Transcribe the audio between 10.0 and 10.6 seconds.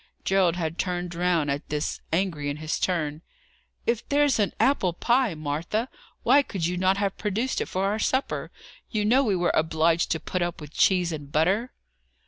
to put up